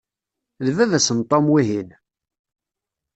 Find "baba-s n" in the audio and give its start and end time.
0.77-1.19